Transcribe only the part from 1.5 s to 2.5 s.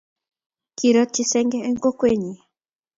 eng' kokwenyin